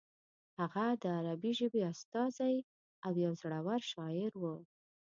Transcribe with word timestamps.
هغه 0.59 0.85
د 1.01 1.03
عربي 1.17 1.51
ژبې 1.59 1.81
استازی 1.91 2.55
او 3.05 3.13
یو 3.25 3.33
زوړور 3.41 3.81
شاعر 3.91 4.31
و. 4.37 4.43